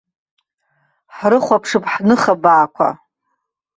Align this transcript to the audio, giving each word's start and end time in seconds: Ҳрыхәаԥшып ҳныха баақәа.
Ҳрыхәаԥшып 1.15 1.83
ҳныха 1.91 2.33
баақәа. 2.41 2.89